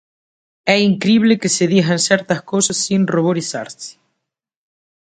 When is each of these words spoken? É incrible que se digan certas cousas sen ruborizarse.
É 0.75 0.77
incrible 0.91 1.39
que 1.41 1.53
se 1.55 1.65
digan 1.73 1.99
certas 2.09 2.39
cousas 2.51 2.77
sen 2.85 3.01
ruborizarse. 3.15 3.91